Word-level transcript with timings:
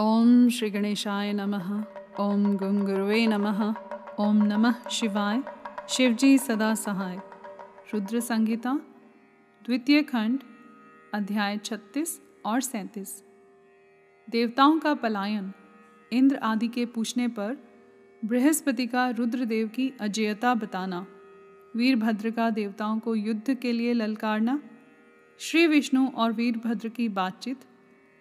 ओम 0.00 0.48
श्री 0.48 0.70
गणेशाय 0.70 1.32
नमः। 1.32 1.84
ओम 2.20 2.56
गंग 2.56 2.88
नमः। 3.28 3.74
ओम 4.20 4.36
नमः 4.36 4.88
शिवाय। 4.88 5.42
शिवजी 5.88 6.38
सदा 6.38 6.74
सहाय। 6.74 7.16
रुद्र 7.94 8.20
संगीता 8.20 8.80
द्वितीय 9.64 10.02
खंड, 10.02 10.40
अध्याय 11.14 11.58
36 11.58 12.22
और 12.44 12.60
37 12.60 13.24
देवताओं 14.30 14.78
का 14.78 14.94
पलायन, 14.94 15.52
इंद्र 16.12 16.36
आदि 16.36 16.68
के 16.68 16.86
पूछने 16.86 17.28
पर 17.28 17.56
बृहस्पति 18.24 18.86
का 18.86 19.10
रुद्रदेव 19.10 19.68
की 19.68 19.92
अजेयता 20.00 20.54
बताना, 20.54 21.06
वीरभद्र 21.76 22.30
का 22.30 22.50
देवताओं 22.50 22.98
को 22.98 23.14
युद्ध 23.14 23.54
के 23.54 23.72
लिए 23.72 23.92
ललकारना, 23.92 24.62
श्री 25.38 25.66
विष्णु 25.66 26.08
और 26.08 26.32
वीरभद्र 26.32 26.88
की 26.88 27.08
बातचीत 27.08 27.60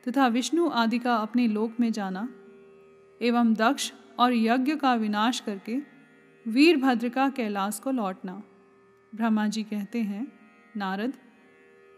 तथा 0.07 0.27
विष्णु 0.27 0.69
आदि 0.69 0.99
का 0.99 1.15
अपने 1.15 1.47
लोक 1.47 1.73
में 1.79 1.91
जाना, 1.91 2.29
एवं 3.21 3.53
दक्ष 3.53 3.91
और 4.19 4.33
यज्ञ 4.33 4.75
का 4.75 4.95
विनाश 4.95 5.39
करके 5.39 5.77
वीरभद्र 6.47 7.09
का 7.09 7.29
कैलाश 7.29 7.79
को 7.79 7.91
लौटना। 7.91 8.43
ब्रह्मा 9.15 9.47
जी 9.47 9.63
कहते 9.63 10.01
हैं, 10.01 10.27
नारद, 10.77 11.13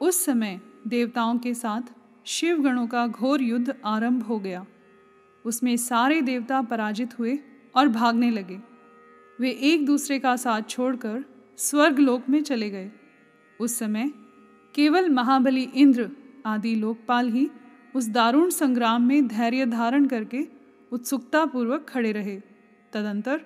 उस 0.02 0.26
समय 0.26 0.62
देवताओं 0.88 1.38
के 1.38 1.54
साथ 1.54 1.82
शिव 2.26 2.62
गणों 2.62 2.88
का 2.88 3.08
घोर 3.08 3.42
युद्ध 3.42 3.76
आरंभ 3.86 4.24
हो 4.24 4.40
गया। 4.40 4.66
उसमें 5.46 5.78
सारे 5.78 6.22
देवता 6.22 6.62
पराजित 6.62 7.20
हुए 7.20 7.40
और 7.76 7.88
भागने 7.88 8.32
लगे। 8.32 8.60
वे 9.40 9.52
एक 9.52 9.86
दूसरे 9.86 10.20
का 10.20 10.36
साथ 10.36 10.62
छोड़कर 10.70 11.24
स्वर्ग 11.58 12.00
लोक 12.00 12.30
में 12.30 12.44
चले 12.44 12.70
गए। 12.70 12.92
उस 13.60 13.80
समय 13.80 14.12
केवल 14.76 15.10
महाबली 15.10 15.64
इंद्र 15.64 16.10
आदि 16.46 16.76
लोकपाल 16.76 17.30
ही 17.30 17.50
उस 17.98 18.10
दारुण 18.10 18.50
संग्राम 18.50 19.08
में 19.08 19.28
धैर्य 19.28 19.66
धारण 19.66 20.06
करके 20.06 20.48
उत्सुकता 20.92 21.46
पूर्वक 21.46 21.86
खड़े 21.90 22.12
रहे। 22.12 22.42
तदंतर 22.94 23.42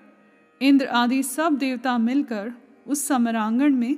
इंद्र 0.62 0.86
आदि 0.86 1.24
सब 1.24 1.56
देवता 1.56 1.98
मिलकर 1.98 2.54
उस 2.88 3.08
समरांगण 3.08 3.76
में 3.76 3.98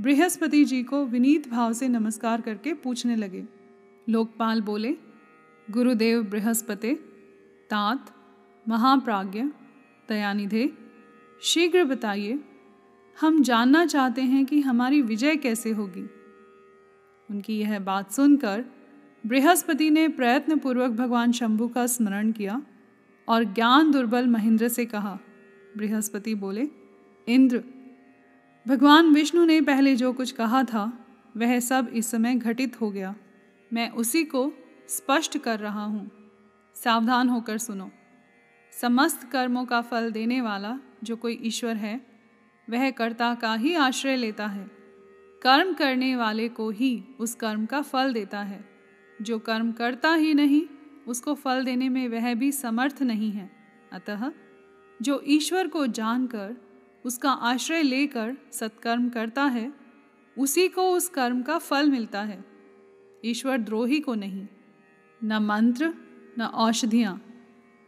बृहस्पति 0.00 0.64
जी 0.64 0.82
को 0.82 1.04
विनीत 1.04 1.48
भाव 1.48 1.72
से 1.72 1.88
नमस्कार 1.88 2.40
करके 2.40 2.74
पूछने 2.74 3.16
लगे। 3.16 3.44
लोकपाल 4.08 4.60
बोले, 4.60 4.96
गुरुदेव 5.70 6.22
बृहस्पति, 6.22 6.94
तात, 7.70 8.10
महाप्राज्ञ, 8.68 9.42
दयानिधे, 10.08 10.72
शीघ्र 11.42 11.84
बताइए, 11.84 12.40
हम 13.20 13.42
जानना 13.42 13.86
चाहते 13.86 14.22
हैं 14.22 14.46
कि 14.46 14.60
हमारी 14.60 15.02
विजय 15.02 15.36
कैसे 15.36 15.70
होगी? 15.70 16.10
उनकी 17.30 17.58
यह 17.58 17.78
बात 17.78 18.12
सुनकर 18.12 18.64
बृहस्पति 19.26 19.90
ने 19.90 20.08
प्रयत्न 20.08 20.58
पूर्वक 20.58 20.90
भगवान 20.90 21.32
शंभु 21.32 21.68
का 21.68 21.86
स्मरण 21.86 22.32
किया 22.32 22.62
और 23.28 23.44
ज्ञान 23.44 23.90
दुर्बल 23.90 24.26
महेंद्र 24.26 24.68
से 24.68 24.86
कहा, 24.86 25.18
बृहस्पति 25.76 26.34
बोले, 26.34 26.68
इंद्र, 27.28 27.64
भगवान 28.68 29.06
विष्णु 29.06 29.44
ने 29.44 29.60
पहले 29.60 29.96
जो 29.96 30.12
कुछ 30.12 30.32
कहा 30.32 30.64
था, 30.64 31.06
वह 31.36 31.60
सब 31.60 31.90
इस 31.94 32.10
समय 32.10 32.34
घटित 32.34 32.80
हो 32.80 32.90
गया। 32.90 33.14
मैं 33.72 33.90
उसी 33.90 34.24
को 34.24 34.52
स्पष्ट 34.88 35.38
कर 35.38 35.58
रहा 35.58 35.84
हूँ। 35.84 36.10
सावधान 36.74 37.28
होकर 37.28 37.58
सुनो। 37.58 37.90
समस्त 38.82 39.30
कर्मों 39.30 39.64
का 39.64 39.80
फल 39.80 40.10
देने 40.10 40.40
वाला 40.40 40.78
जो 41.04 41.16
कोई 41.16 41.40
ईश्वर 41.42 41.76
है, 41.76 42.06
वह 42.70 42.90
कर्ता 42.90 43.34
का 43.34 43.54
ही 43.54 43.74
आश्रय 43.74 44.16
लेता 44.16 44.46
है। 44.46 44.70
कर्म 45.42 45.72
करने 45.74 46.16
वाले 46.16 46.48
को 46.48 46.70
ही 46.70 47.04
उस 47.20 47.34
कर्म 47.34 47.66
का 47.66 47.82
फल 47.82 48.12
देता 48.12 48.40
है। 48.42 48.73
जो 49.22 49.38
कर्म 49.38 49.72
करता 49.72 50.14
ही 50.14 50.34
नहीं, 50.34 50.62
उसको 51.06 51.34
फल 51.34 51.64
देने 51.64 51.88
में 51.88 52.08
वह 52.08 52.34
भी 52.34 52.52
समर्थ 52.52 53.02
नहीं 53.02 53.32
है। 53.32 53.50
अतः, 53.92 54.32
जो 55.02 55.22
ईश्वर 55.26 55.68
को 55.68 55.86
जानकर, 55.86 56.56
उसका 57.04 57.30
आश्रय 57.30 57.82
लेकर 57.82 58.36
सत्कर्म 58.52 59.08
करता 59.08 59.44
है, 59.44 59.72
उसी 60.38 60.68
को 60.68 60.92
उस 60.92 61.08
कर्म 61.08 61.42
का 61.42 61.58
फल 61.58 61.90
मिलता 61.90 62.22
है। 62.22 62.44
ईश्वर 63.24 63.58
द्रोही 63.58 64.00
को 64.00 64.14
नहीं, 64.14 64.46
न 65.24 65.38
मंत्र, 65.38 65.94
न 66.38 66.42
औषधियाँ, 66.42 67.24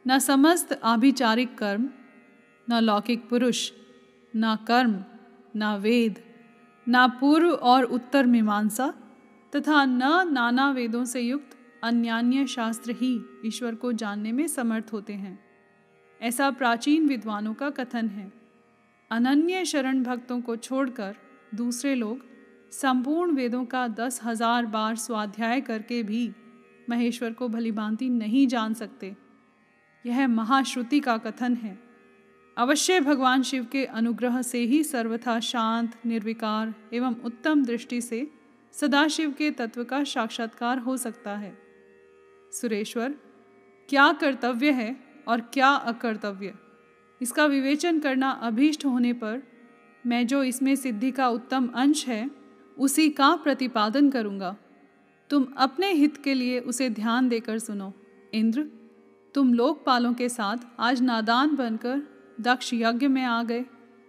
न 0.08 0.18
समस्त 0.18 0.80
आभिचारिक 0.84 1.58
कर्म, 1.58 1.88
न 2.70 2.80
लौकिक 2.80 3.28
पुरुष, 3.28 3.72
न 4.36 4.56
कर्म, 4.68 5.04
न 5.56 5.76
वेद, 5.76 6.18
न 6.88 7.08
पूर्व 7.08 7.50
और 7.50 7.84
उत्तर 7.84 8.26
मीमांसा 8.26 8.94
तथा 9.52 9.84
न 9.84 10.28
नाना 10.32 10.70
वेदों 10.70 11.04
से 11.04 11.20
युक्त 11.20 11.56
अन्यान्य 11.82 12.46
शास्त्र 12.46 12.92
ही 12.92 13.18
ईश्वर 13.46 13.74
को 13.74 13.92
जानने 13.92 14.32
में 14.32 14.46
समर्थ 14.46 14.92
होते 14.92 15.12
हैं। 15.12 15.38
ऐसा 16.20 16.50
प्राचीन 16.50 17.06
विद्वानों 17.08 17.54
का 17.54 17.70
कथन 17.70 18.08
है। 18.08 18.32
अनन्य 19.10 19.64
शरण 19.64 20.02
भक्तों 20.02 20.40
को 20.40 20.56
छोड़कर 20.56 21.16
दूसरे 21.54 21.94
लोग 21.94 22.24
संपूर्ण 22.72 23.32
वेदों 23.32 23.64
का 23.64 23.86
दस 23.88 24.20
हज़ार 24.24 24.66
बार 24.66 24.96
स्वाध्याय 24.96 25.60
करके 25.60 26.02
भी 26.02 26.30
महेश्वर 26.90 27.32
को 27.32 27.48
भलीभांति 27.48 28.08
नहीं 28.08 28.46
जान 28.46 28.74
सकते। 28.74 29.14
यह 30.04 30.26
महाश्रुति 30.28 31.00
का 31.00 31.16
कथन 31.18 31.54
है। 31.54 31.78
अवश्य 32.56 33.00
भगवान 33.00 33.42
शिव 33.42 33.64
के 33.64 33.84
अनुग्रह 33.84 34.40
से 34.42 34.58
ही 34.58 34.82
सर्वथा 34.84 35.38
शांत, 35.40 35.94
निर्विकार 36.06 36.74
एवं 36.92 37.14
उत्तम 37.24 37.64
दृष्टि 37.64 38.00
से 38.00 38.20
सदाशिव 38.80 39.30
के 39.32 39.50
तत्व 39.50 39.84
का 39.84 40.04
साक्षात्कार 40.04 40.78
हो 40.78 40.96
सकता 40.96 41.36
है। 41.36 41.58
सुरेश्वर, 42.52 43.14
क्या 43.88 44.12
कर्तव्य 44.12 44.70
है 44.70 44.96
और 45.28 45.40
क्या 45.40 45.68
अकर्तव्य? 45.68 46.54
इसका 47.22 47.46
विवेचन 47.46 48.00
करना 48.00 48.30
अभीष्ट 48.30 48.84
होने 48.84 49.12
पर 49.12 49.42
मैं 50.06 50.26
जो 50.26 50.42
इसमें 50.42 50.76
सिद्धि 50.76 51.10
का 51.10 51.28
उत्तम 51.28 51.66
अंश 51.66 52.06
है, 52.08 52.30
उसी 52.78 53.08
का 53.10 53.34
प्रतिपादन 53.36 54.10
करूँगा। 54.10 54.56
तुम 55.30 55.46
अपने 55.56 55.92
हित 55.92 56.16
के 56.16 56.34
लिए 56.34 56.60
उसे 56.60 56.90
ध्यान 56.90 57.28
देकर 57.28 57.58
सुनो। 57.58 57.92
इंद्र, 58.34 58.62
तुम 59.34 59.54
लोकपालों 59.54 60.12
के 60.14 60.28
साथ 60.28 60.56
आज 60.78 61.02
नादान 61.02 61.56
बनकर 61.56 62.02
दक्ष 62.40 62.70
यज्ञ 62.74 63.08
में 63.08 63.22
आ 63.22 63.42
गए। 63.42 63.64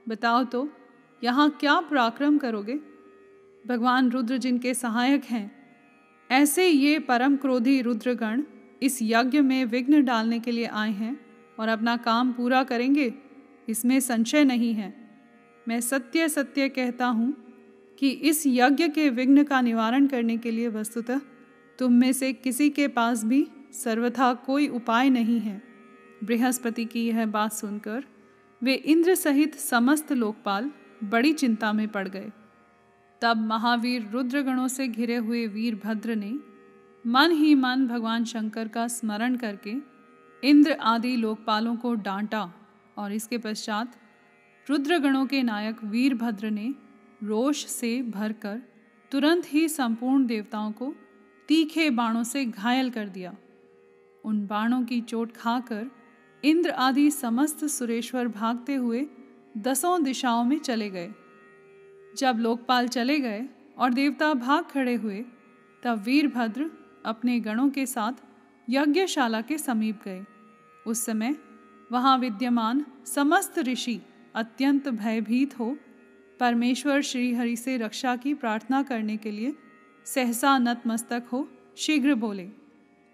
बताओ 0.09 0.43
तो 0.43 0.69
यहाँ 1.23 1.49
क्या 1.49 1.79
पराक्रम 1.81 2.37
करोगे? 2.37 2.79
भगवान 3.67 4.09
रुद्र 4.11 4.37
जिनके 4.37 4.73
सहायक 4.73 5.23
हैं, 5.23 5.51
ऐसे 6.29 6.67
ये 6.67 6.99
परम 6.99 7.35
क्रोधी 7.35 7.81
रुद्रगण 7.81 8.43
इस 8.81 8.99
यज्ञ 9.01 9.41
में 9.41 9.63
विघ्न 9.65 10.03
डालने 10.05 10.39
के 10.39 10.51
लिए 10.51 10.65
आए 10.65 10.91
हैं 10.91 11.17
और 11.59 11.67
अपना 11.67 11.95
काम 11.97 12.31
पूरा 12.33 12.63
करेंगे, 12.63 13.13
इसमें 13.69 13.99
संशय 13.99 14.43
नहीं 14.43 14.73
है। 14.73 14.93
मैं 15.67 15.79
सत्य 15.81 16.29
सत्य 16.29 16.69
कहता 16.69 17.05
हूँ 17.07 17.33
कि 17.97 18.09
इस 18.09 18.43
यज्ञ 18.47 18.87
के 18.89 19.09
विघ्न 19.09 19.43
का 19.43 19.61
निवारण 19.61 20.07
करने 20.07 20.37
के 20.37 20.51
लिए 20.51 20.67
वस्तुतः 20.69 21.21
तुम 21.79 21.93
में 21.93 22.11
से 22.13 22.31
किसी 22.33 22.69
के 22.69 22.87
पास 22.87 23.23
भी 23.23 23.45
सर्वथा 23.73 24.33
कोई 24.45 24.67
उपाय 24.69 25.09
नहीं 25.09 25.39
है। 25.39 25.61
बृहस्पति 26.23 26.85
की 26.85 27.07
यह 27.07 27.25
बात 27.27 27.53
सुनकर 27.53 28.03
वे 28.61 28.73
इंद्र 28.73 29.15
सहित 29.15 29.55
समस्त 29.55 30.11
लोकपाल 30.13 30.71
बड़ी 31.03 31.33
चिंता 31.33 31.73
में 31.73 31.87
पड़ 31.87 32.07
गए। 32.07 32.31
तब 33.21 33.37
महावीर 33.37 34.09
रुद्रगणों 34.11 34.67
से 34.67 34.87
घिरे 34.87 35.15
हुए 35.15 35.47
वीरभद्र 35.47 36.15
ने 36.15 36.33
मन 37.05 37.31
ही 37.31 37.55
मन 37.55 37.87
भगवान 37.87 38.25
शंकर 38.25 38.67
का 38.67 38.87
स्मरण 38.87 39.35
करके 39.35 39.73
इंद्र 40.43 40.71
आदि 40.71 41.15
लोकपालों 41.15 41.75
को 41.75 41.93
डांटा 41.93 42.53
और 42.97 43.13
इसके 43.13 43.37
पश्चात 43.37 43.95
रुद्रगणों 44.69 45.25
के 45.25 45.43
नायक 45.43 45.83
वीरभद्र 45.83 46.49
ने 46.49 46.73
रोष 47.23 47.65
से 47.65 48.01
भरकर 48.01 48.61
तुरंत 49.11 49.53
ही 49.53 49.67
संपूर्ण 49.69 50.25
देवताओं 50.25 50.71
को 50.71 50.93
तीखे 51.47 51.89
बाणों 51.89 52.23
से 52.23 52.45
घायल 52.45 52.89
कर 52.89 53.09
दिया। 53.09 53.35
उन 54.23 54.45
बाणों 54.47 54.83
की 54.83 55.01
चोट 55.01 55.31
खाकर 55.31 55.89
इंद्र 56.43 56.69
आदि 56.69 57.11
समस्त 57.11 57.65
सुरेश्वर 57.65 58.27
भागते 58.27 58.75
हुए 58.75 59.07
दसों 59.57 60.03
दिशाओं 60.03 60.43
में 60.43 60.59
चले 60.59 60.89
गए। 60.89 61.09
जब 62.17 62.37
लोकपाल 62.39 62.87
चले 62.87 63.19
गए 63.19 63.47
और 63.77 63.93
देवता 63.93 64.33
भाग 64.33 64.65
खड़े 64.65 64.95
हुए, 64.95 65.25
तब 65.83 66.03
वीरभद्र 66.03 66.71
अपने 67.05 67.39
गणों 67.39 67.69
के 67.69 67.85
साथ 67.85 68.13
यज्ञशाला 68.69 69.41
के 69.41 69.57
समीप 69.57 70.01
गए। 70.05 70.25
उस 70.87 71.05
समय 71.05 71.35
वहाँ 71.91 72.17
विद्यमान 72.17 72.85
समस्त 73.05 73.59
ऋषि 73.59 74.01
अत्यंत 74.35 74.89
भयभीत 74.89 75.59
हो, 75.59 75.77
परमेश्वर 76.39 77.01
श्रीहरि 77.01 77.55
से 77.55 77.77
रक्षा 77.77 78.15
की 78.15 78.33
प्रार्थना 78.33 78.83
करने 78.83 79.17
के 79.17 79.31
लिए 79.31 79.55
सहसा 80.05 80.57
नतमस्तक 80.57 81.23
हो 81.31 81.47
शीघ्र 81.77 82.15
बोले, 82.15 82.49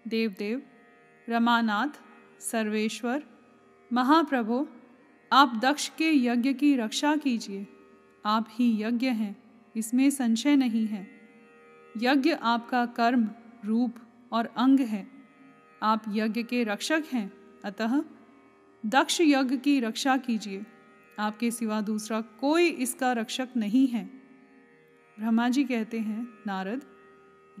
देवदेव, 0.08 0.62
रमानाथ, 1.28 1.88
सर्वेश्वर, 2.40 3.22
महाप्रभो, 3.92 4.68
आप 5.32 5.60
दक्ष 5.62 5.88
के 5.88 6.10
यज्ञ 6.26 6.52
की 6.52 6.76
रक्षा 6.76 7.16
कीजिए। 7.16 7.66
आप 8.26 8.46
ही 8.50 8.82
यज्ञ 8.82 9.06
हैं, 9.06 9.36
इसमें 9.76 10.10
संशय 10.10 10.56
नहीं 10.56 10.86
है। 10.86 11.08
यज्ञ 11.96 12.30
आपका 12.30 12.86
कर्म, 12.86 13.30
रूप 13.64 13.94
और 14.32 14.46
अंग 14.56 14.80
है। 14.80 15.08
आप 15.82 16.04
यज्ञ 16.08 16.42
के 16.42 16.64
रक्षक 16.64 17.04
हैं, 17.12 17.32
अतः 17.64 18.04
दक्ष 18.86 19.20
यज्ञ 19.20 19.56
की 19.56 19.80
रक्षा 19.80 20.16
कीजिए। 20.16 20.64
आपके 21.18 21.50
सिवा 21.50 21.80
दूसरा 21.80 22.20
कोई 22.20 22.68
इसका 22.68 23.12
रक्षक 23.12 23.48
नहीं 23.56 23.86
है। 23.86 24.04
ब्रह्मा 25.18 25.48
जी 25.48 25.64
कहते 25.64 25.98
हैं, 25.98 26.28
नारद, 26.46 26.82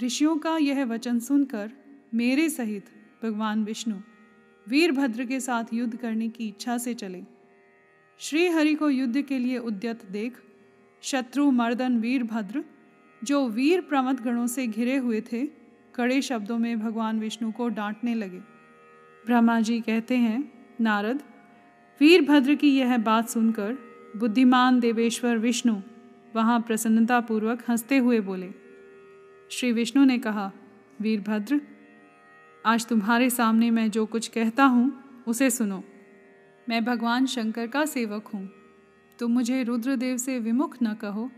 ऋषियों 0.02 0.36
का 0.36 0.56
यह 0.56 0.84
वचन 0.84 1.18
सुनकर 1.18 1.72
मेरे 2.14 2.50
सहित 2.50 2.86
भगवान 3.22 3.64
विष्णु 3.64 3.96
वीरभद्र 4.68 5.24
के 5.24 5.40
साथ 5.40 5.64
युद्ध 5.74 5.96
करने 5.96 6.28
की 6.28 6.48
इच्छा 6.48 6.78
से 6.78 6.94
चले। 6.94 7.22
श्री 8.18 8.48
हरि 8.48 8.74
को 8.74 8.90
युद्ध 8.90 9.22
के 9.22 9.38
लिए 9.38 9.58
उद्यत 9.58 10.04
देख 10.04 10.43
शत्रु 11.04 11.50
मर्दन 11.50 11.98
वीरभद्र, 11.98 12.64
जो 13.24 13.48
वीर 13.48 13.80
प्रमथ 13.80 14.14
गणों 14.14 14.46
से 14.46 14.66
घिरे 14.66 14.96
हुए 14.96 15.20
थे, 15.20 15.46
कड़े 15.94 16.22
शब्दों 16.22 16.58
में 16.58 16.80
भगवान 16.80 17.20
विष्णु 17.20 17.52
को 17.52 17.68
डांटने 17.68 18.14
लगे। 18.14 18.38
ब्रह्मा 19.26 19.60
जी 19.60 19.80
कहते 19.80 20.16
हैं, 20.16 20.52
नारद, 20.80 21.22
वीरभद्र 22.00 22.54
की 22.54 22.78
यह 22.78 22.98
बात 22.98 23.28
सुनकर 23.28 23.78
बुद्धिमान 24.16 24.80
देवेश्वर 24.80 25.36
विष्णु 25.36 25.76
वहाँ 26.36 26.60
प्रसन्नतापूर्वक 26.60 27.62
हँसते 27.68 27.98
हुए 27.98 28.20
बोले। 28.20 28.50
श्री 29.50 29.72
विष्णु 29.72 30.04
ने 30.04 30.18
कहा, 30.18 30.52
वीरभद्र, 31.00 31.60
आज 32.66 32.86
तुम्हारे 32.86 33.30
सामने 33.30 33.70
मैं 33.70 33.90
जो 33.90 34.06
कुछ 34.06 34.28
कहता 34.28 34.64
हूँ, 34.64 35.04
उसे 35.26 35.50
सुनो। 35.50 35.84
मैं 36.68 36.84
भगवान 36.84 37.26
शंकर 37.26 37.66
का 37.66 37.84
सेवक 37.84 38.26
हूँ। 38.26 38.63
तुम 39.18 39.32
मुझे 39.32 39.62
रुद्रदेव 39.62 40.16
से 40.16 40.38
विमुख 40.38 40.76
न 40.82 40.94
कहो। 40.94 41.30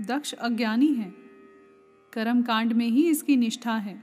दक्ष 0.00 0.32
अज्ञानी 0.32 0.94
है। 0.94 1.14
कर्म 2.12 2.42
कांड 2.42 2.72
में 2.72 2.86
ही 2.86 3.10
इसकी 3.10 3.36
निष्ठा 3.36 3.76
है। 3.76 4.02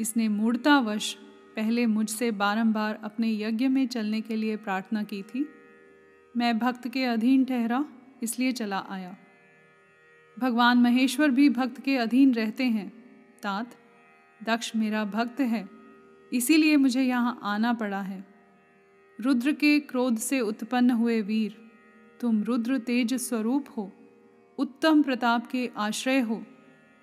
इसने 0.00 0.28
मूर्तावश 0.28 1.14
पहले 1.56 1.86
मुझसे 1.86 2.30
बारंबार 2.30 3.00
अपने 3.04 3.32
यज्ञ 3.42 3.68
में 3.68 3.86
चलने 3.86 4.20
के 4.20 4.36
लिए 4.36 4.56
प्रार्थना 4.56 5.02
की 5.02 5.22
थी। 5.22 5.48
मैं 6.36 6.58
भक्त 6.58 6.88
के 6.88 7.04
अधीन 7.04 7.44
ठहरा, 7.44 7.84
इसलिए 8.22 8.52
चला 8.52 8.86
आया। 8.88 9.16
भगवान 10.38 10.78
महेश्वर 10.78 11.30
भी 11.30 11.48
भक्त 11.48 11.80
के 11.80 11.96
अधीन 11.96 12.34
रहते 12.34 12.64
हैं। 12.64 12.92
तात, 13.42 13.74
दक्ष 14.42 14.76
मेरा 14.76 15.04
भक्त 15.04 15.40
है। 15.40 15.68
इसीलिए 16.32 16.76
मुझे 16.76 17.02
यहाँ 17.02 17.40
आना 17.42 17.72
पड़ा 17.72 18.00
है। 18.00 18.24
रुद्र 19.20 19.52
के 19.52 19.80
क्रोध 19.80 20.18
से 20.18 20.40
उत्पन्न 20.40 20.90
हुए 20.90 21.22
वीर 21.22 21.69
तुम 22.20 22.42
रुद्र 22.42 22.78
तेज 22.78 23.14
स्वरूप 23.14 23.66
हो, 23.76 23.90
उत्तम 24.58 25.02
प्रताप 25.02 25.46
के 25.46 25.70
आश्रय 25.76 26.20
हो। 26.20 26.42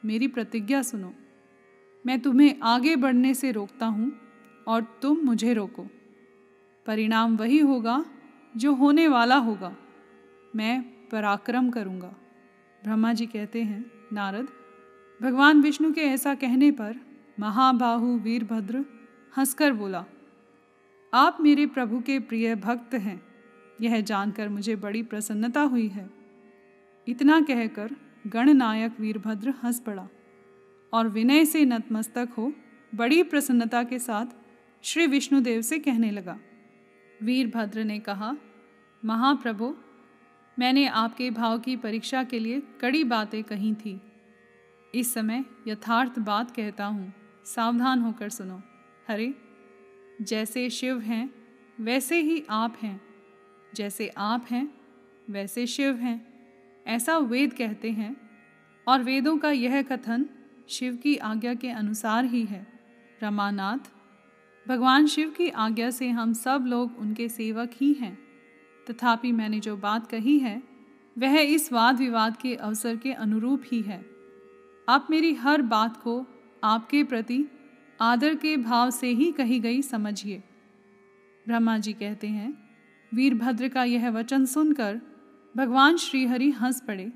मेरी 0.06 0.28
प्रतिज्ञा 0.28 0.82
सुनो, 0.82 1.14
मैं 2.06 2.20
तुम्हें 2.20 2.56
आगे 2.64 2.96
बढ़ने 2.96 3.34
से 3.34 3.52
रोकता 3.52 3.86
हूँ 3.86 4.12
और 4.68 4.84
तुम 5.02 5.18
मुझे 5.18 5.54
रोको। 5.54 5.88
परिणाम 6.86 7.36
वही 7.38 7.60
होगा 7.60 8.06
जो 8.58 8.74
होने 8.74 9.08
वाला 9.08 9.36
होगा। 9.38 9.76
मैं 10.56 10.82
पराक्रम 11.12 11.70
करूँगा। 11.70 12.16
ब्रह्मा 12.84 13.14
जी 13.14 13.26
कहते 13.26 13.64
हैं, 13.64 13.92
नारद, 14.14 14.48
भगवान 15.22 15.62
विष्णु 15.62 15.92
के 15.94 16.02
ऐसा 16.02 16.36
कहने 16.36 16.72
पर 16.72 16.96
महाबाहु 17.40 18.18
वीरभद्र 18.18 18.86
हंसकर 19.38 19.74
बोला, 19.74 20.06
आप 21.14 21.38
मेरे 21.42 21.66
प्रभु 21.66 22.00
के 22.00 22.20
प्रिय 22.20 22.56
भक्त 22.56 22.94
हैं। 22.94 23.27
यह 23.82 24.00
जानकर 24.02 24.50
मुझे 24.50 24.76
बड़ी 24.76 25.04
प्रसन्नता 25.04 25.62
हुई 25.62 25.88
है। 25.88 26.10
इतना 27.08 27.40
कहकर 27.42 27.96
गणनायक 28.28 29.00
वीरभद्र 29.00 29.54
हंस 29.64 29.80
पड़ा 29.80 30.08
और 30.94 31.08
विनय 31.08 31.46
से 31.46 31.64
नतमस्तक 31.66 32.30
हो 32.38 32.52
बड़ी 32.94 33.22
प्रसन्नता 33.24 33.84
के 33.84 34.00
साथ 34.00 34.26
श्री 34.84 35.08
विष्णुदेव 35.08 35.62
से 35.62 35.80
कहने 35.80 36.12
लगा, 36.12 36.38
वीरभद्र 37.24 37.84
ने 37.84 38.00
कहा, 38.00 38.36
महाप्रभु, 39.04 39.74
मैंने 40.58 40.86
आपके 40.88 41.30
भाव 41.32 41.60
की 41.60 41.76
परीक्षा 41.76 42.24
के 42.24 42.40
लिए 42.40 42.62
कड़ी 42.82 43.04
बातें 43.04 43.44
कही 43.44 43.74
थी। 43.76 44.00
इस 44.94 45.14
समय 45.14 45.44
यथार्थ 45.68 46.20
बात 46.20 46.52
कहता 46.52 46.86
हूँ, 46.86 47.14
सावधान 47.46 48.00
होकर 48.00 48.30
सुनो। 48.30 48.62
हरे, 49.08 49.34
जैसे 50.22 50.70
शिव 50.70 51.00
हैं, 51.00 51.30
वैसे 51.80 52.22
ही 52.22 52.44
आप 52.50 52.78
हैं। 52.82 53.07
जैसे 53.78 54.08
आप 54.18 54.46
हैं, 54.52 54.74
वैसे 55.30 55.68
शिव 55.68 55.96
हैं, 55.96 56.28
ऐसा 56.88 57.18
वेद 57.18 57.54
कहते 57.54 57.92
हैं। 57.92 58.30
और 58.88 59.04
वेदों 59.04 59.38
का 59.38 59.52
यह 59.52 59.82
कथन 59.82 60.26
शिव 60.70 60.96
की 60.96 61.16
आज्ञा 61.16 61.54
के 61.54 61.70
अनुसार 61.70 62.26
ही 62.26 62.46
है। 62.46 62.68
रमानाथ, 63.24 63.78
भगवान 64.68 65.08
शिव 65.08 65.30
की 65.30 65.50
आज्ञा 65.50 65.90
से 65.90 66.10
हम 66.10 66.34
सब 66.34 66.64
लोग 66.68 66.98
उनके 66.98 67.30
सेवक 67.30 67.72
ही 67.74 67.94
हैं। 67.94 68.20
तथापि 68.90 69.32
मैंने 69.32 69.60
जो 69.60 69.78
बात 69.78 70.08
कही 70.08 70.40
है, 70.40 70.64
वह 71.18 71.40
इस 71.40 71.74
वाद 71.74 71.98
विवाद 71.98 72.38
के 72.38 72.56
अवसर 72.56 72.98
के 72.98 73.12
अनुरूप 73.14 73.64
ही 73.66 73.82
है। 73.82 74.06
आप 74.90 75.08
मेरी 75.10 75.34
हर 75.34 75.62
बात 75.62 75.98
को 75.98 76.26
आपके 76.64 77.04
प्रति 77.04 77.46
आदर 78.02 78.36
के 78.36 78.58
भाव 78.58 78.90
से 78.90 79.08
ही 79.08 79.32
कही 79.32 79.60
गई 79.60 79.82
समझिए। 79.82 80.44
ब्रह्मा 81.48 81.78
जी 81.78 81.94
कहते 81.94 82.28
हैं 82.28 82.67
वीरभद्र 83.14 83.68
का 83.68 83.84
यह 83.84 84.10
वचन 84.10 84.46
सुनकर 84.46 85.00
भगवान 85.56 85.98
श्रीहरि 85.98 86.50
हंस 86.52 86.82
पड़े 86.82 87.12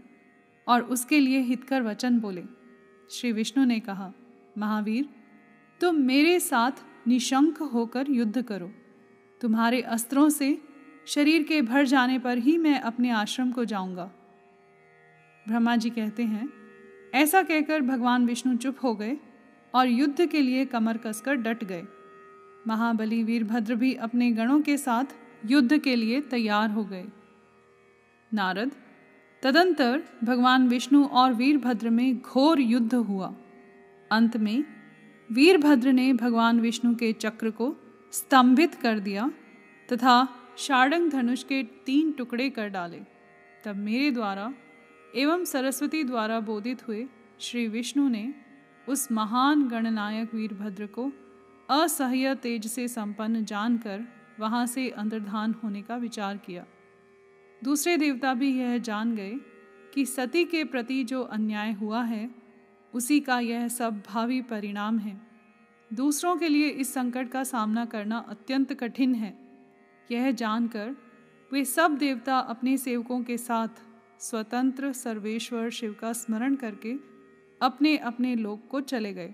और 0.68 0.82
उसके 0.82 1.20
लिए 1.20 1.40
हितकर 1.40 1.82
वचन 1.82 2.20
बोले। 2.20 2.44
श्री 3.10 3.32
विष्णु 3.32 3.66
ने 3.66 3.80
कहा, 3.80 4.12
महावीर, 4.58 5.10
तुम 5.82 5.96
मेरे 5.96 6.40
साथ 6.40 6.72
निशंक 7.08 7.58
होकर 7.58 8.10
युद्ध 8.10 8.42
करो। 8.42 8.72
तुम्हारे 9.42 9.82
अस्त्रों 9.82 10.30
से 10.30 10.58
शरीर 11.06 11.44
के 11.44 11.62
भर 11.62 11.86
जाने 11.86 12.20
पर 12.20 12.38
ही 12.38 12.58
मैं 12.58 12.80
अपने 12.80 13.10
आश्रम 13.10 13.52
को 13.52 13.66
जाऊँगा। 13.66 14.12
ब्रह्मा 15.48 15.76
जी 15.76 15.90
कहते 15.90 16.24
हैं, 16.24 16.50
ऐसा 17.14 17.42
कहकर 17.44 17.82
भगवान 17.82 18.26
विष्णु 18.26 18.56
चुप 18.58 18.78
हो 18.84 18.96
गए 18.96 19.18
और 19.74 19.88
युद्ध 19.88 20.26
के 20.26 20.42
लिए 20.42 20.66
कमर 20.66 20.98
कसकर 20.98 21.36
डट 21.36 21.64
गए। 21.64 21.84
महाबली 22.68 23.24
वीरभद्र 23.24 23.76
भी 23.76 23.94
अपने 23.94 24.32
गणों 24.32 24.62
के 24.62 24.78
साथ 24.78 25.06
युद्ध 25.46 25.78
के 25.78 25.96
लिए 25.96 26.22
तैयार 26.22 26.70
हो 26.70 26.84
गए। 26.84 27.06
नारद, 28.34 28.72
तदंतर 29.44 30.04
भगवान 30.24 30.68
विष्णु 30.68 31.04
और 31.06 31.34
वीरभद्र 31.34 31.90
में 31.90 32.20
घोर 32.20 32.60
युद्ध 32.60 32.94
हुआ। 32.94 33.34
अंत 34.12 34.38
में 34.38 34.64
वीरभद्र 35.32 35.92
ने 35.92 36.14
भगवान 36.14 36.60
विष्णु 36.60 36.96
के 36.96 37.14
चक्र 37.14 37.50
को 37.50 37.76
स्तंभित 38.12 38.76
कर 38.76 39.00
दिया 39.00 39.32
तथा 39.94 40.28
शाड़ंग 40.58 41.12
धनुष 41.12 41.44
के 41.44 41.64
तीन 41.64 42.12
टुकड़े 42.12 42.50
कर 42.50 42.68
डाले। 42.68 43.02
तब 43.64 43.76
मेरे 43.76 44.12
द्वारा 44.12 44.54
एवं 45.16 45.46
सरस्वती 45.46 46.04
द्वारा 46.04 46.40
बोधित 46.40 46.88
हुए 46.88 47.08
श्री 47.40 47.68
विष्णु 47.68 48.08
ने 48.10 48.34
उस 48.90 49.12
महान 49.12 49.68
गणनायक 49.68 50.34
वीरभद्र 50.34 50.86
को 50.86 51.12
असह्य 51.70 52.36
तेज 52.36 52.68
से 52.68 52.88
संपन्न 52.88 53.46
जानकर 53.46 54.21
वहाँ 54.40 54.66
से 54.66 54.90
अंतर्धान 54.90 55.56
होने 55.64 55.82
का 55.82 55.96
विचार 55.96 56.38
किया। 56.38 56.66
दूसरे 57.64 57.98
देवता 57.98 58.34
भी 58.34 58.60
यह 58.60 58.78
जान 58.78 59.16
गए 59.16 59.34
कि 59.94 60.06
सती 60.06 60.46
के 60.46 60.64
प्रति 60.64 61.04
जो 61.04 61.22
अन्याय 61.22 61.72
हुआ 61.72 62.04
है, 62.04 62.32
उसी 62.94 63.20
का 63.20 63.40
यह 63.40 63.68
सब 63.68 64.04
भावी 64.08 64.42
परिणाम 64.42 65.00
है। 65.00 65.22
दूसरों 65.94 66.36
के 66.36 66.48
लिए 66.48 66.68
इस 66.68 66.94
संकट 66.94 67.30
का 67.30 67.44
सामना 67.44 67.86
करना 67.86 68.18
अत्यंत 68.18 68.74
कठिन 68.74 69.16
है। 69.16 69.38
यह 70.12 70.32
जानकर 70.32 70.96
वे 71.54 71.66
सब 71.66 71.98
देवता 71.98 72.40
अपने 72.40 72.78
सेवकों 72.78 73.24
के 73.24 73.38
साथ 73.38 73.68
स्वतंत्र 74.20 74.94
सर्वेश्वर 74.94 75.70
शिव 75.70 75.96
का 76.00 76.14
स्मरण 76.14 76.56
करके 76.56 76.94
अपने 77.62 77.98
अपने 77.98 78.36
लोक 78.36 78.68
को 78.70 78.82
चले 78.82 79.14
गए। 79.14 79.34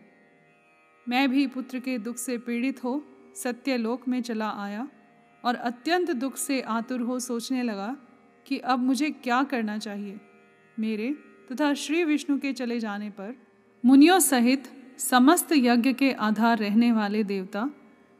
मैं 1.09 1.31
भी 1.31 1.47
पुत्र 1.47 1.79
के 1.79 1.97
दुख 1.97 2.17
से 2.17 2.37
पीड़ित 2.37 2.83
हो 2.83 3.03
सत्यलोक 3.43 4.07
में 4.07 4.21
चला 4.21 4.49
आया 4.49 4.87
और 5.43 5.55
अत्यंत 5.55 6.11
दुख 6.11 6.37
से 6.37 6.61
आतुर 6.61 7.01
हो 7.01 7.19
सोचने 7.19 7.63
लगा 7.63 7.95
कि 8.45 8.57
अब 8.57 8.79
मुझे 8.79 9.09
क्या 9.09 9.43
करना 9.43 9.77
चाहिए। 9.77 10.19
मेरे 10.79 11.15
तथा 11.51 11.73
श्री 11.73 12.03
विष्णु 12.03 12.37
के 12.37 12.53
चले 12.53 12.79
जाने 12.79 13.09
पर 13.09 13.35
मुनियों 13.85 14.19
सहित 14.19 14.63
समस्त 14.97 15.51
यज्ञ 15.51 15.93
के 15.93 16.11
आधार 16.11 16.57
रहने 16.57 16.91
वाले 16.91 17.23
देवता 17.23 17.69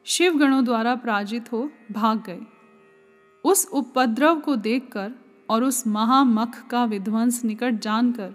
शिव 0.05 0.38
गणों 0.38 0.63
द्वारा 0.65 0.95
पराजित 0.95 1.51
हो 1.51 1.69
भाग 1.91 2.24
गए। 2.25 2.39
उस 3.45 3.67
उपद्रव 3.74 4.39
को 4.39 4.55
देखकर 4.55 5.13
और 5.50 5.63
उस 5.63 5.88
महामख 5.88 6.67
का 6.67 6.86
विध्वंस 6.86 7.43
निकट 7.45 7.74
जानकर 7.74 8.33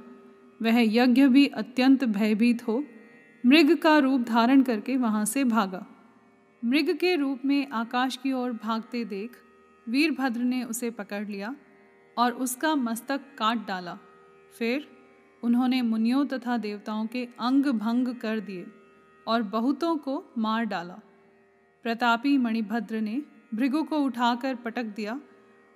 वह 0.62 0.80
यज्ञ 0.80 1.26
भी 1.26 1.46
अत्यंत 1.46 2.04
भयभीत 2.04 2.68
हो, 2.68 2.84
मृग 3.46 3.76
का 3.76 3.98
रूप 3.98 4.20
धारण 4.20 4.62
करके 4.62 4.96
वहाँ 4.96 5.24
से 5.24 5.44
भागा। 5.44 5.86
मृग 6.62 6.90
के 6.96 7.14
रूप 7.16 7.44
में 7.44 7.66
आकाश 7.70 8.16
की 8.16 8.32
ओर 8.32 8.52
भागते 8.54 9.04
देख 9.04 9.36
वीरभद्र 9.86 10.40
ने 10.40 10.62
उसे 10.64 10.90
पकड़ 10.90 11.26
लिया 11.26 11.54
और 12.16 12.32
उसका 12.34 12.74
मस्तक 12.74 13.20
काट 13.38 13.66
डाला। 13.66 13.98
फिर 14.58 14.86
उन्होंने 15.42 15.80
मुनियों 15.82 16.24
तथा 16.26 16.56
देवताओं 16.58 17.06
के 17.06 17.24
अंग 17.40 17.66
भंग 17.66 18.14
कर 18.16 18.40
दिए 18.40 18.66
और 19.26 19.42
बहुतों 19.42 19.96
को 19.96 20.22
मार 20.38 20.64
डाला। 20.64 20.98
प्रतापी 21.84 22.36
मणिभद्र 22.38 23.00
ने 23.00 23.20
भृगु 23.54 23.82
को 23.82 23.98
उठाकर 23.98 24.54
पटक 24.54 24.94
दिया 24.96 25.20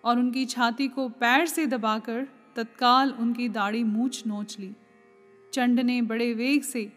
और 0.04 0.18
उनकी 0.18 0.46
छाती 0.46 0.88
को 0.88 1.08
पैर 1.10 1.46
से 1.46 1.66
दबाकर 1.66 2.26
तत्काल 2.56 3.10
उनकी 3.12 3.48
दाढ़ी 3.50 3.84
मूछ 3.84 4.26
नोच 4.26 4.58
ली। 4.58 4.72
चंड 5.52 5.80
ने 5.80 6.00
बड़े 6.04 6.32
वेग 6.34 6.62
से 6.62 6.90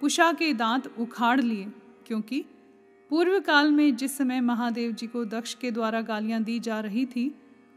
पुषा 0.00 0.32
के 0.32 0.52
दांत 0.54 0.94
उखाड़ 0.98 1.40
लिए, 1.40 1.66
क्योंकि 2.06 2.44
पूर्व 3.10 3.40
काल 3.40 3.70
में 3.70 3.96
जिस 3.96 4.18
समय 4.18 4.40
महादेव 4.40 4.92
जी 4.92 5.06
को 5.06 5.24
दक्ष 5.24 5.54
के 5.54 5.70
द्वारा 5.70 6.00
गालियाँ 6.00 6.42
दी 6.42 6.60
जा 6.60 6.80
रही 6.80 7.06
थी, 7.06 7.34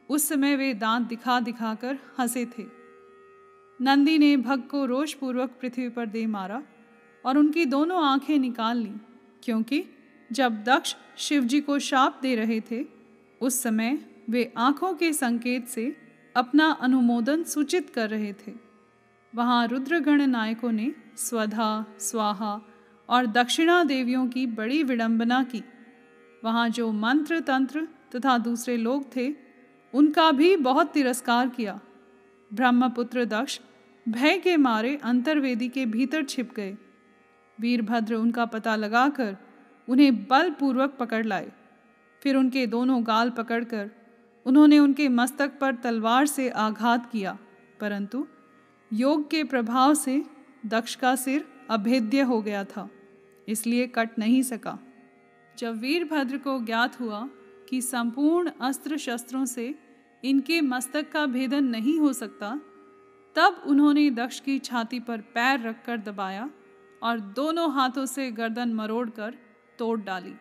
उस 0.09 0.29
समय 0.29 0.55
वे 0.55 0.73
दांत 0.73 1.07
दिखा 1.07 1.39
दिखा 1.39 1.75
कर 1.75 1.97
हंसे 2.19 2.45
थे। 2.45 2.65
नंदी 3.81 4.17
ने 4.17 4.37
भग 4.37 4.59
को 4.59 4.85
रोषपूर्वक 4.85 5.49
पृथ्वी 5.61 5.89
पर 5.89 6.05
दे 6.05 6.25
मारा 6.25 6.63
और 7.25 7.37
उनकी 7.37 7.65
दोनों 7.65 8.03
आँखें 8.03 8.39
निकाल 8.39 8.77
ली, 8.77 8.91
क्योंकि 9.43 9.85
जब 10.31 10.63
दक्ष 10.63 10.95
शिवजी 11.17 11.61
को 11.61 11.79
शाप 11.79 12.19
दे 12.21 12.35
रहे 12.35 12.61
थे, 12.71 12.85
उस 13.41 13.61
समय 13.63 13.99
वे 14.29 14.53
आँखों 14.57 14.93
के 14.93 15.13
संकेत 15.13 15.67
से 15.67 15.95
अपना 16.35 16.71
अनुमोदन 16.81 17.43
सूचित 17.43 17.89
कर 17.89 18.09
रहे 18.09 18.33
थे। 18.33 18.51
वहाँ 19.35 19.67
रुद्रगण 19.67 20.27
नायकों 20.27 20.71
ने 20.71 20.93
स्वधा, 21.17 21.85
स्वाहा 21.99 22.61
और 23.09 23.25
दक्षिणा 23.27 23.83
देवियों 23.83 24.27
की 24.27 24.45
बड़ी 24.47 24.81
विडंबना 24.83 25.43
की। 25.43 25.63
वहाँ 26.43 26.67
जो 26.69 26.91
मंत्र 26.91 27.39
तंत्र 27.39 27.87
तथा 28.15 28.37
दूसरे 28.37 28.77
लोग 28.77 29.15
थे, 29.15 29.33
उनका 29.93 30.31
भी 30.31 30.55
बहुत 30.57 30.91
तिरस्कार 30.93 31.49
किया। 31.49 31.79
ब्रह्मपुत्र 32.51 33.25
दक्ष 33.25 33.59
भय 34.05 34.37
के 34.37 34.55
मारे 34.57 34.95
अंतर्वेदी 35.03 35.67
के 35.69 35.85
भीतर 35.85 36.23
छिप 36.23 36.53
गए। 36.55 36.75
वीरभद्र 37.57 38.15
उनका 38.15 38.45
पता 38.45 38.75
लगाकर 38.75 39.35
उन्हें 39.87 40.23
बलपूर्वक 40.23 40.95
पकड़ 40.99 41.25
लाए। 41.25 41.51
फिर 42.21 42.35
उनके 42.35 42.65
दोनों 42.67 43.01
गाल 43.07 43.29
पकड़कर 43.29 43.89
उन्होंने 44.45 44.79
उनके 44.79 45.07
मस्तक 45.09 45.57
पर 45.59 45.75
तलवार 45.75 46.25
से 46.25 46.49
आघात 46.49 47.09
किया, 47.11 47.37
परंतु 47.79 48.25
योग 48.91 49.29
के 49.29 49.43
प्रभाव 49.43 49.93
से 49.95 50.23
दक्ष 50.65 50.95
का 50.95 51.15
सिर 51.15 51.45
अभेद्य 51.69 52.21
हो 52.21 52.41
गया 52.41 52.63
था, 52.63 52.89
इसलिए 53.47 53.87
कट 53.87 54.19
नहीं 54.19 54.41
सका। 54.43 54.77
जब 55.57 55.79
वीरभद्र 55.79 56.37
को 56.37 56.59
ज्ञात 56.59 56.99
हुआ 56.99 57.27
कि 57.69 57.81
संपूर्ण 57.81 58.51
अस्त्र 58.61 58.97
शस्त्रों 58.97 59.45
से 59.45 59.73
इनके 60.23 60.59
मस्तक 60.61 61.11
का 61.11 61.25
भेदन 61.25 61.63
नहीं 61.63 61.99
हो 61.99 62.11
सकता, 62.13 62.59
तब 63.35 63.61
उन्होंने 63.67 64.09
दक्ष 64.11 64.39
की 64.39 64.57
छाती 64.59 64.99
पर 64.99 65.21
पैर 65.33 65.59
रखकर 65.61 65.97
दबाया 65.97 66.49
और 67.01 67.19
दोनों 67.19 67.71
हाथों 67.73 68.05
से 68.05 68.29
गर्दन 68.31 68.73
मरोड़कर 68.73 69.37
तोड़ 69.79 69.99
डाली। 69.99 70.33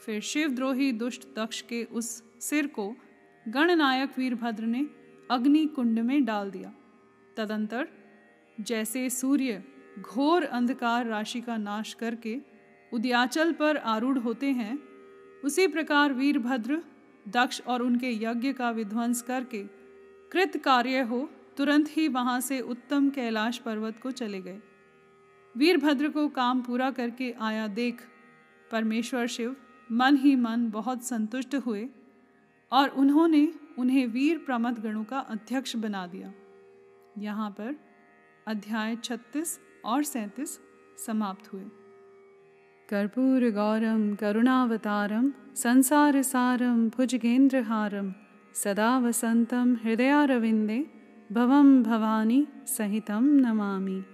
फिर 0.00 0.20
शिवद्रोही 0.20 0.90
दुष्ट 0.92 1.26
दक्ष 1.36 1.60
के 1.62 1.82
उस 1.84 2.08
सिर 2.40 2.66
को 2.66 2.94
गणनायक 3.46 4.18
वीरभद्र 4.18 4.64
ने 4.64 4.86
अग्नि 5.30 5.64
कुंड 5.66 5.98
में 5.98 6.24
डाल 6.24 6.50
दिया। 6.50 6.72
तदंतर 7.36 7.88
जैसे 8.58 9.08
सूर्य 9.10 9.62
घोर 10.00 10.44
अंधकार 10.44 11.06
राशि 11.06 11.40
का 11.40 11.56
नाश 11.56 11.94
करके 11.94 12.38
उद्याचल 12.92 13.52
पर 13.52 13.76
आरूढ़ 13.76 14.18
होते 14.18 14.46
हैं, 14.46 14.78
उसी 15.44 15.66
प्रकार 15.66 16.12
वीरभद्र, 16.12 16.82
दक्ष 17.28 17.60
और 17.60 17.82
उनके 17.82 18.10
यज्ञ 18.24 18.52
का 18.52 18.70
विध्वंस 18.70 19.22
करके 19.22 19.62
कृत 20.32 20.56
कार्य 20.56 21.00
हो, 21.00 21.28
तुरंत 21.56 21.88
ही 21.90 22.08
वहाँ 22.08 22.40
से 22.40 22.60
उत्तम 22.60 23.10
कैलाश 23.10 23.58
पर्वत 23.58 23.98
को 24.02 24.10
चले 24.10 24.40
गए। 24.40 24.60
वीरभद्र 25.56 26.08
को 26.08 26.28
काम 26.28 26.62
पूरा 26.62 26.90
करके 26.90 27.32
आया 27.40 27.66
देख, 27.66 28.00
परमेश्वर 28.70 29.26
शिव, 29.26 29.56
मन 29.92 30.16
ही 30.16 30.36
मन 30.36 30.70
बहुत 30.70 31.04
संतुष्ट 31.04 31.54
हुए 31.54 31.88
और 32.72 32.88
उन्होंने 32.88 33.48
उन्हें 33.78 34.06
वीर 34.06 34.38
प्रमथ 34.38 34.72
गणों 34.72 35.04
का 35.04 35.18
अध्यक्ष 35.18 35.76
बना 35.76 36.06
दिया। 36.06 36.32
यहाँ 37.18 37.50
पर 37.50 37.76
अध्याय 38.46 38.96
36 38.96 39.58
और 39.84 40.04
37 40.04 40.60
समाप्त 40.96 41.52
हुए। 41.52 41.62
कर्पूर 42.88 43.50
गौरम, 43.50 44.14
करुणावतारम, 44.14 45.32
संसार 45.54 46.22
सारम 46.22 46.88
भुजगेंद्रहारम 46.88 48.14
सदा 48.54 48.98
वसंतम, 48.98 49.76
हृदयारविंदे, 49.84 50.86
भवम 51.32 51.82
भवानी, 51.82 52.46
सहितम 52.66 53.24
नमामि। 53.24 54.04